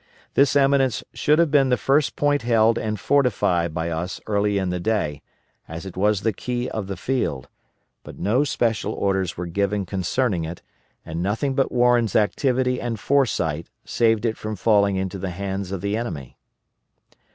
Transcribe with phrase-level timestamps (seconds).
[0.33, 4.69] This eminence should have been the first point held and fortified by us early in
[4.71, 5.21] the day,
[5.67, 7.47] as it was the key of the field,
[8.03, 10.63] but no special orders were given concerning it
[11.05, 15.81] and nothing but Warren's activity and foresight saved it from falling into the hands of
[15.81, 16.35] the enemy.